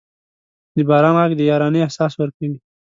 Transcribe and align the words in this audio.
د 0.75 0.77
باران 0.89 1.15
ږغ 1.19 1.31
د 1.37 1.41
یارانې 1.49 1.79
احساس 1.83 2.13
ورکوي. 2.17 2.57